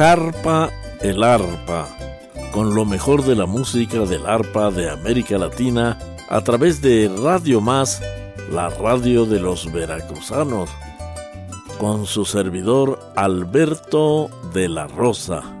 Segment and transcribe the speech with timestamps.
[0.00, 0.70] Zarpa
[1.02, 1.86] el arpa,
[2.52, 5.98] con lo mejor de la música del arpa de América Latina
[6.30, 8.00] a través de Radio Más,
[8.50, 10.70] la radio de los veracruzanos,
[11.78, 15.59] con su servidor Alberto de la Rosa.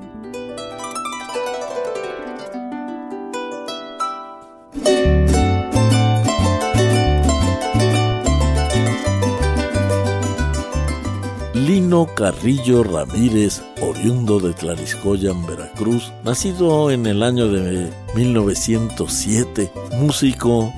[11.90, 20.72] Carrillo Ramírez, oriundo de Tlariscoyan, Veracruz, nacido en el año de 1907, músico,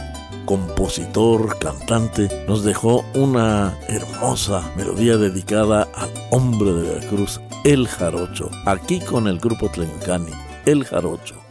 [0.47, 8.99] compositor, cantante, nos dejó una hermosa melodía dedicada al hombre de Veracruz, El Jarocho, aquí
[9.01, 10.33] con el grupo Tlencani,
[10.65, 11.42] El Jarocho.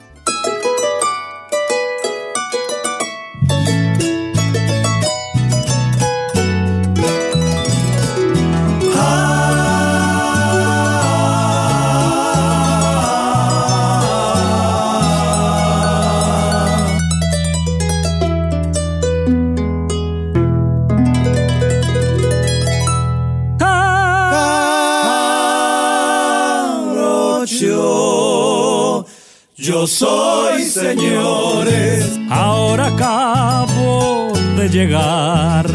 [30.96, 35.66] Señores, ahora acabo de llegar,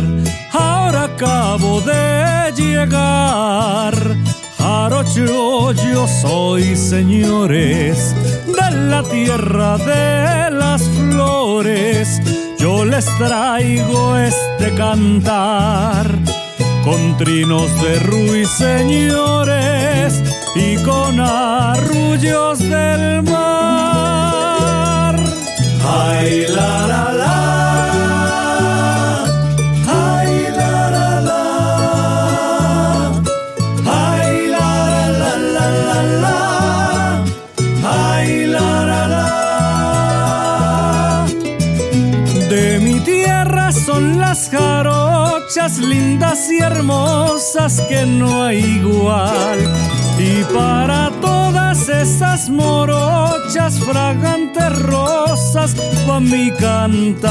[0.52, 3.94] ahora acabo de llegar.
[4.58, 8.14] Jarocho, yo soy, señores,
[8.46, 12.20] de la tierra de las flores.
[12.58, 16.06] Yo les traigo este cantar
[16.84, 18.52] con trinos de ruiseñores
[20.54, 23.45] y con arrullos del mar.
[46.76, 49.58] Hermosas que no hay igual.
[50.18, 55.74] Y para todas esas morochas fragantes rosas
[56.08, 57.26] va mi cantar.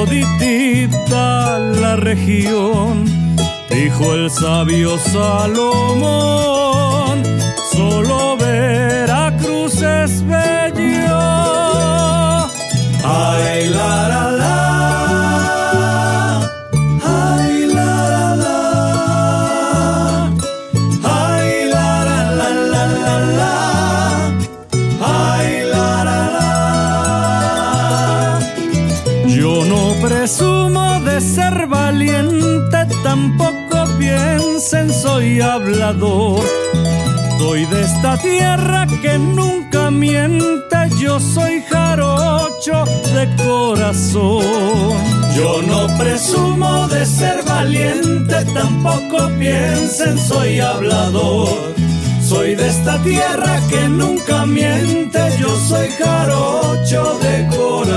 [0.00, 3.04] Toditita la región,
[3.68, 6.42] dijo el sabio Salomón,
[7.70, 8.29] solo
[37.38, 42.84] soy de esta tierra que nunca miente, yo soy jarocho
[43.14, 44.44] de corazón.
[45.34, 51.74] Yo no presumo de ser valiente, tampoco piensen soy hablador.
[52.22, 57.89] Soy de esta tierra que nunca miente, yo soy jarocho de corazón.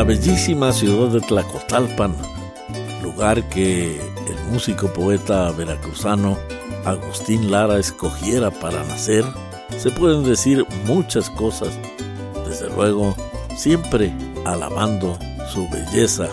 [0.00, 2.16] La bellísima ciudad de Tlacotalpan,
[3.02, 6.38] lugar que el músico poeta veracruzano
[6.86, 9.26] Agustín Lara escogiera para nacer,
[9.76, 11.78] se pueden decir muchas cosas,
[12.48, 13.14] desde luego
[13.54, 14.10] siempre
[14.46, 15.18] alabando
[15.52, 16.28] su belleza.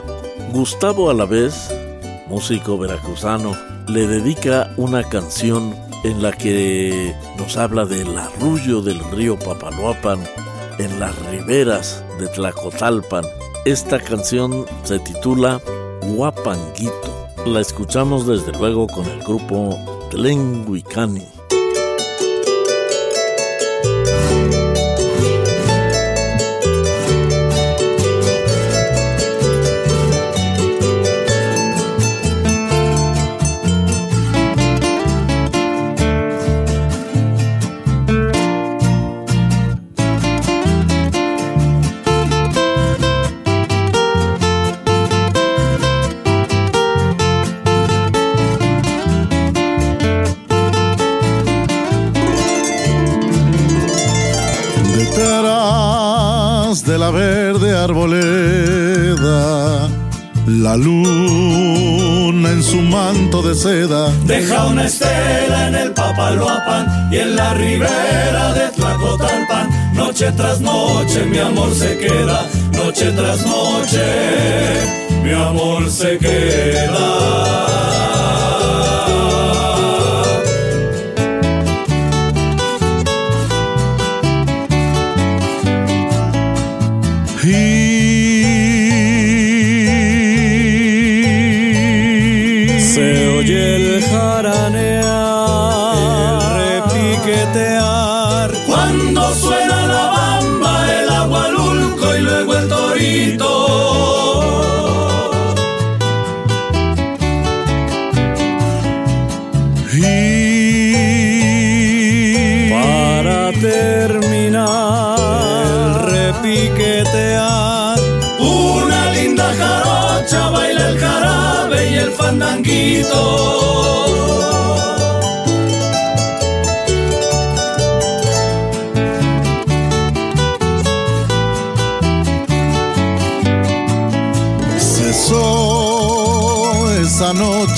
[0.54, 1.70] Gustavo Alavés,
[2.30, 3.52] músico veracruzano,
[3.90, 5.76] le dedica una canción
[6.06, 10.20] en la que nos habla del arrullo del río Papaloapan
[10.80, 13.26] en las riberas de Tlacotalpan.
[13.68, 15.60] Esta canción se titula
[16.16, 17.28] Guapanguito.
[17.46, 19.78] La escuchamos desde luego con el grupo
[20.10, 21.37] Tlenguicani.
[64.26, 69.94] Deja una estela en el Papaloapan y en la ribera de Tlacotalpan.
[69.94, 74.04] Noche tras noche mi amor se queda, noche tras noche
[75.24, 77.97] mi amor se queda.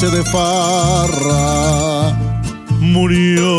[0.07, 2.15] De farra.
[2.79, 3.49] Murió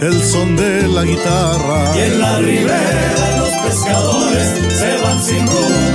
[0.00, 1.96] el son de la guitarra.
[1.96, 5.93] Y en la ribera los pescadores se van sin rumbo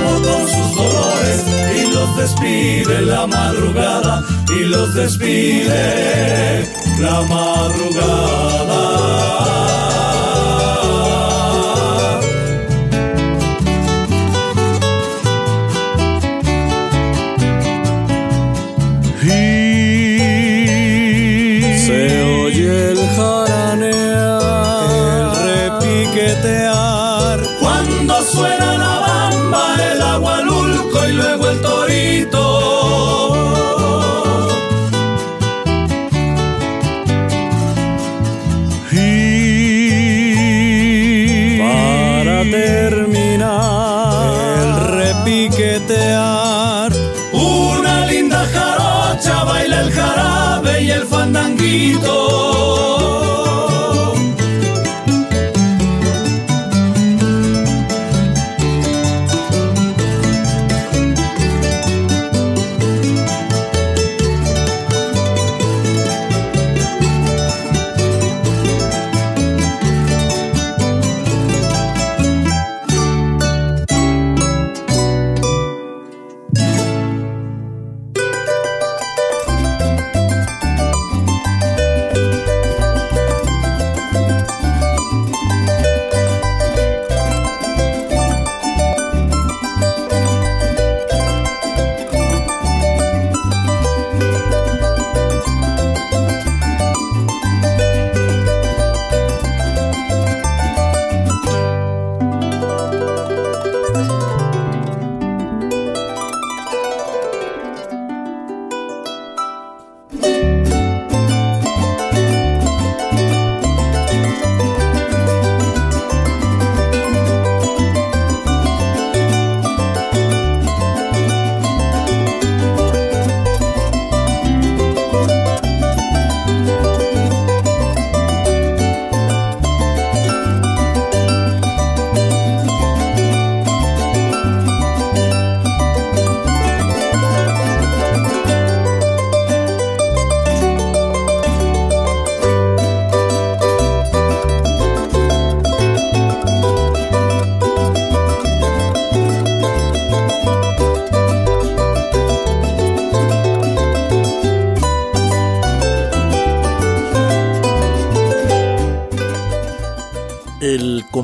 [2.20, 4.22] despide la madrugada
[4.54, 8.90] y los despide la madrugada.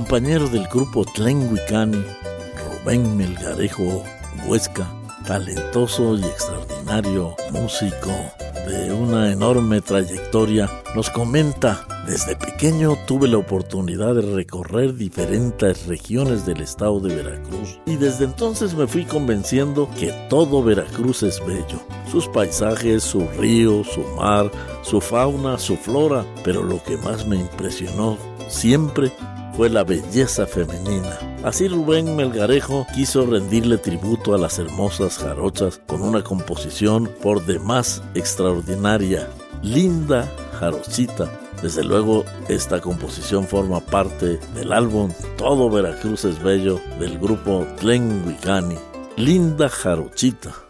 [0.08, 2.00] Compañero del grupo Tlenguicani,
[2.84, 4.04] Rubén Melgarejo
[4.46, 4.88] Huesca,
[5.26, 8.12] talentoso y extraordinario músico
[8.68, 16.46] de una enorme trayectoria, nos comenta, desde pequeño tuve la oportunidad de recorrer diferentes regiones
[16.46, 21.82] del estado de Veracruz y desde entonces me fui convenciendo que todo Veracruz es bello,
[22.08, 27.34] sus paisajes, su río, su mar, su fauna, su flora, pero lo que más me
[27.34, 28.16] impresionó
[28.48, 29.10] siempre
[29.56, 31.18] fue la belleza femenina.
[31.42, 38.02] Así Rubén Melgarejo quiso rendirle tributo a las hermosas jarochas con una composición por demás
[38.14, 39.28] extraordinaria,
[39.62, 41.30] Linda Jarochita.
[41.62, 48.76] Desde luego, esta composición forma parte del álbum Todo Veracruz es Bello del grupo Tlenguicani.
[49.16, 50.65] Linda Jarochita.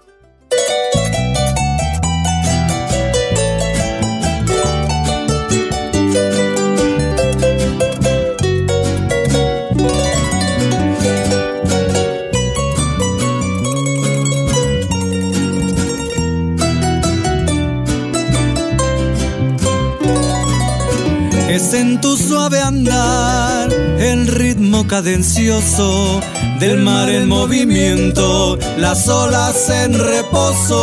[21.96, 26.20] En tu suave andar el ritmo cadencioso
[26.60, 30.74] del mar en movimiento, las olas en reposo.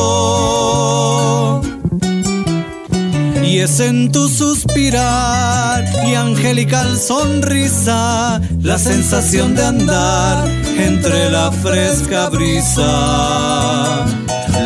[3.44, 12.30] Y es en tu suspirar y angelical sonrisa la sensación de andar entre la fresca
[12.30, 14.04] brisa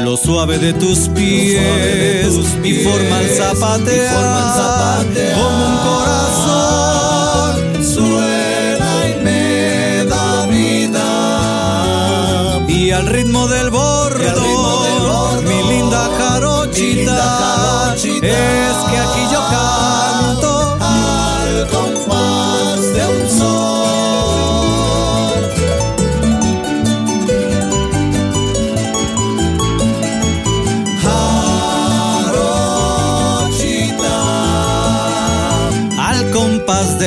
[0.07, 2.33] lo suave de tus pies,
[2.63, 6.66] y forma el zapatear, como un corazón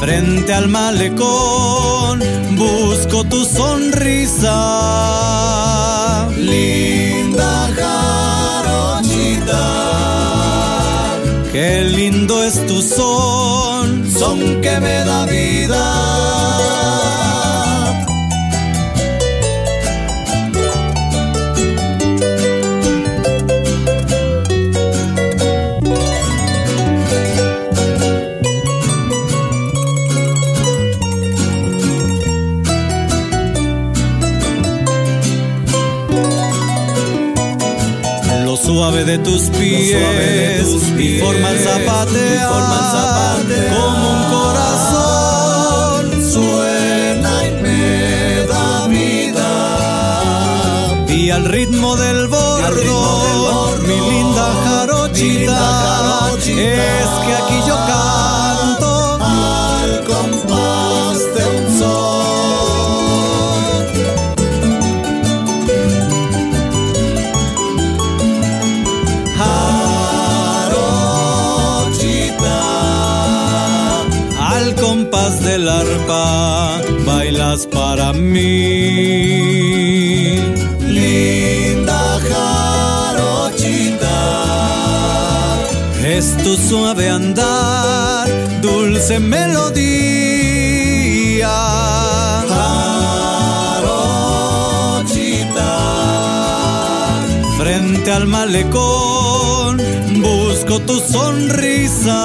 [0.00, 2.18] frente al malecón
[2.56, 5.15] busco tu sonrisa.
[14.26, 16.45] Son, que me da vida.
[39.06, 39.96] Suave de tus pies,
[40.98, 42.48] y forma el zapatear,
[43.76, 46.02] como un corazón.
[46.32, 49.50] Suena y me da vida.
[51.08, 58.25] Y al ritmo del bordo, mi linda jarochita, es que aquí yo canto
[77.64, 78.42] para mí.
[80.80, 84.18] Linda jarochita,
[86.04, 88.28] es tu suave andar,
[88.60, 89.86] dulce melodía.
[93.78, 94.12] Jarochita,
[97.56, 99.46] frente al malecón
[100.20, 102.22] busco tu sonrisa.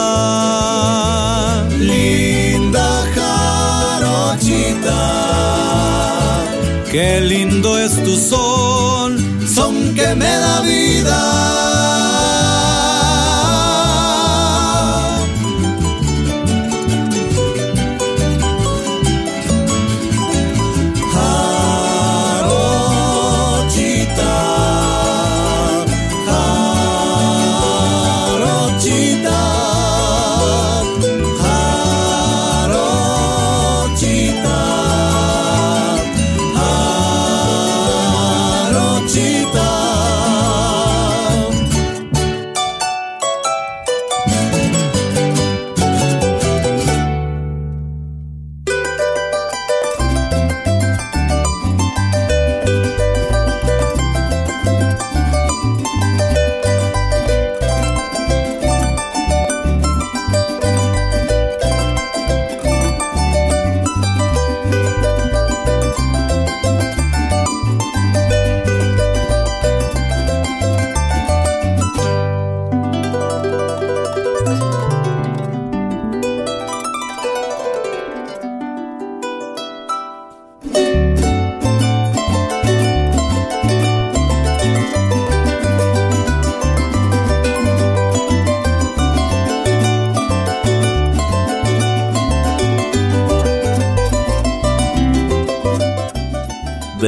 [1.79, 4.99] Linda jarochita,
[6.91, 9.17] qué lindo es tu son,
[9.47, 11.60] son que me da vida.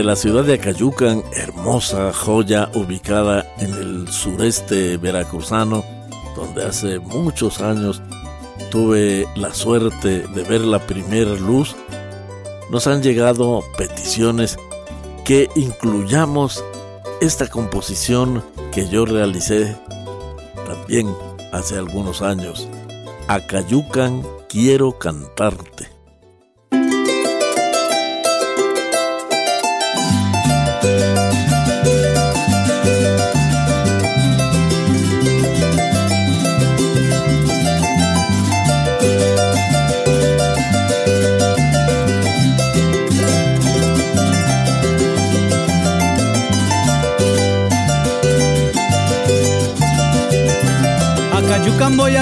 [0.03, 5.85] La ciudad de Acayucan, hermosa joya ubicada en el sureste veracruzano,
[6.35, 8.01] donde hace muchos años
[8.69, 11.77] tuve la suerte de ver la primera luz,
[12.69, 14.57] nos han llegado peticiones
[15.23, 16.61] que incluyamos
[17.21, 19.77] esta composición que yo realicé
[20.67, 21.15] también
[21.53, 22.67] hace algunos años.
[23.29, 25.92] Acayucan, quiero cantarte.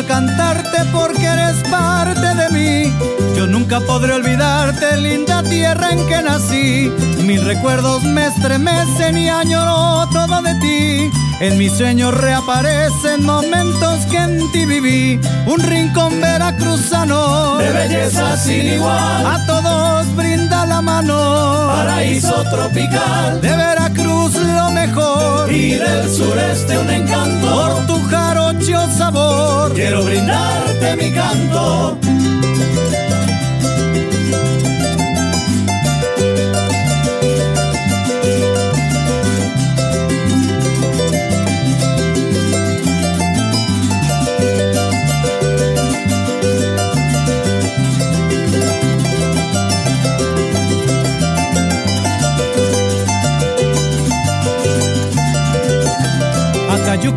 [0.01, 2.93] A cantarte porque eres parte de mí.
[3.35, 6.91] Yo nunca podré olvidarte, linda tierra en que nací.
[7.23, 11.11] Mis recuerdos me estremecen y añoro todo de ti.
[11.39, 15.19] En mis sueños reaparecen momentos que en ti viví.
[15.45, 19.25] Un rincón veracruzano de belleza sin igual.
[19.25, 21.67] A todos brinda la mano.
[21.67, 25.51] Paraíso tropical de Veracruz lo mejor.
[25.51, 27.47] Y del sureste un encanto.
[27.47, 29.73] Por tu jarocho sabor.
[29.73, 31.97] Quiero brindarte mi canto.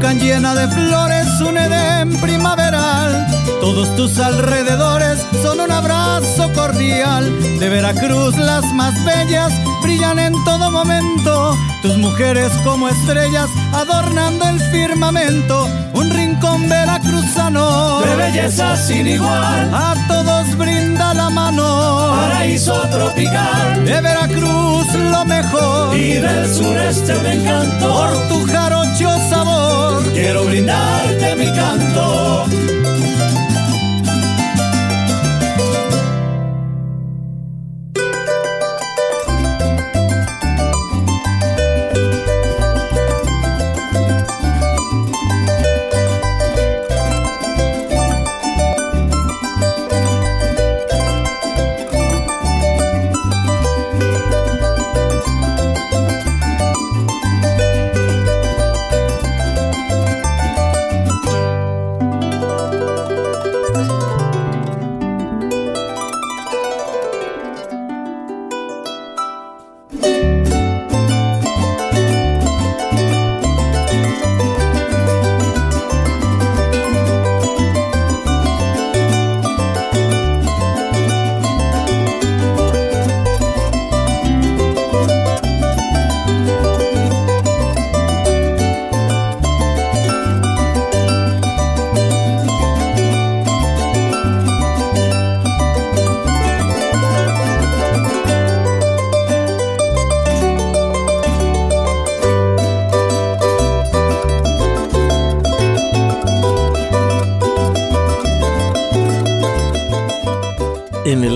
[0.02, 3.26] Llena de flores, un edén primaveral.
[3.60, 7.30] Todos tus alrededores son un abrazo cordial.
[7.58, 9.52] De Veracruz las más bellas
[9.82, 11.56] brillan en todo momento.
[11.82, 15.68] Tus mujeres como estrellas adornando el firmamento.
[15.94, 19.74] Un rincón veracruzano de belleza sin igual.
[19.74, 22.16] A todos brinda la mano.
[22.16, 25.96] Paraíso tropical de Veracruz lo mejor.
[25.96, 27.92] Y del sureste un encanto.
[27.92, 29.73] Por tu jarocho sabor.
[30.14, 32.23] Quiero brindarte mi canto.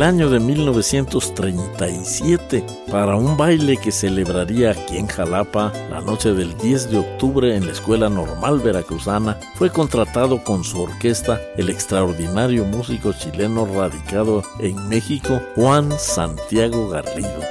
[0.08, 6.90] Año de 1937 para un baile que celebraría aquí en Jalapa la noche del 10
[6.90, 13.12] de octubre en la Escuela Normal Veracruzana, fue contratado con su orquesta el extraordinario músico
[13.12, 17.42] chileno radicado en México, Juan Santiago Garrido.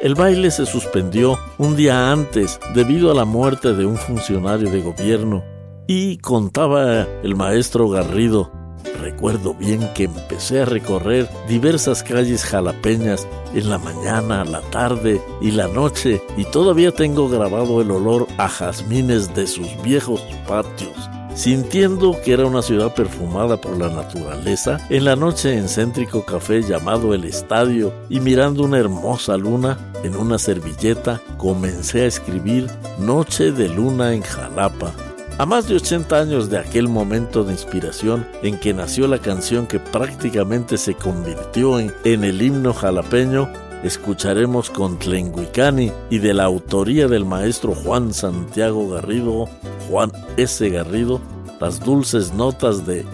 [0.00, 4.80] El baile se suspendió un día antes debido a la muerte de un funcionario de
[4.80, 5.44] gobierno
[5.86, 8.55] y contaba el maestro Garrido
[9.00, 15.50] Recuerdo bien que empecé a recorrer diversas calles jalapeñas en la mañana, la tarde y
[15.50, 21.10] la noche y todavía tengo grabado el olor a jazmines de sus viejos patios.
[21.36, 26.62] Sintiendo que era una ciudad perfumada por la naturaleza, en la noche en céntrico café
[26.62, 33.52] llamado El Estadio y mirando una hermosa luna en una servilleta, comencé a escribir Noche
[33.52, 34.94] de Luna en Jalapa,
[35.38, 39.66] a más de 80 años de aquel momento de inspiración en que nació la canción
[39.66, 43.48] que prácticamente se convirtió en, el himno jalapeño,
[43.82, 49.46] escucharemos con Tlenguicani y de la autoría del maestro Juan Santiago Garrido,
[49.90, 50.68] Juan S.
[50.70, 51.20] Garrido,
[51.60, 53.04] las dulces notas de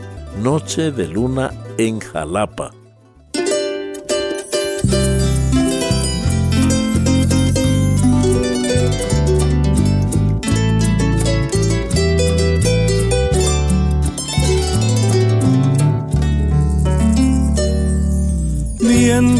[0.41, 2.82] Noche de Luna en Jalapa.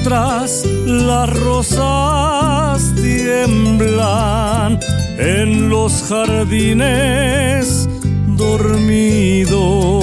[0.03, 4.81] Mientras las rosas tiemblan
[5.17, 7.89] en los jardines
[8.37, 10.03] dormidos.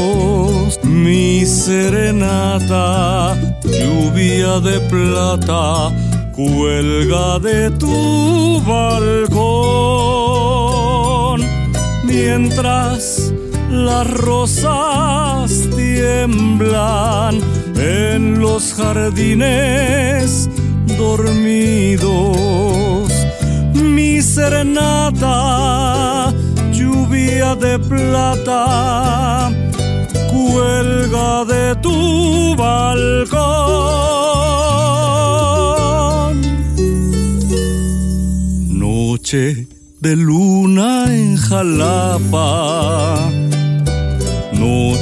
[0.83, 3.35] Mi serenata,
[3.65, 5.91] lluvia de plata,
[6.33, 9.41] cuelga de tu balcón.
[12.05, 13.33] Mientras
[13.69, 17.41] las rosas tiemblan
[17.89, 20.49] en los jardines
[20.97, 22.09] dormidos.
[23.73, 26.33] Mi serenata,
[26.71, 29.51] lluvia de plata,
[30.31, 33.39] cuelga de tu balcón.
[38.69, 39.67] Noche
[39.99, 43.38] de luna en Jalapa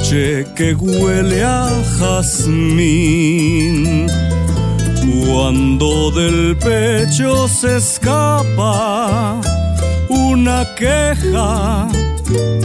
[0.08, 1.68] noche que huele a
[1.98, 3.76] jazmín.
[5.26, 9.40] Cuando del pecho se escapa
[10.08, 11.86] una queja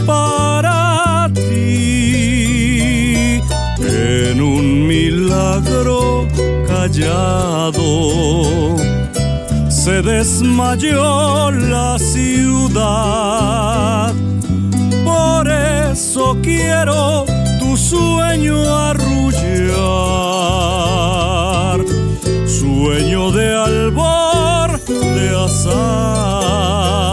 [0.06, 3.40] para ti
[3.80, 6.26] en un milagro
[6.66, 7.82] callado
[9.68, 13.34] se desmayó la ciudad
[15.94, 17.24] eso quiero
[17.84, 18.56] sueño
[18.88, 19.74] arrullar,
[22.46, 27.03] sueño de albor, de azar.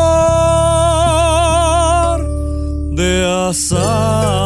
[2.92, 4.45] de azar.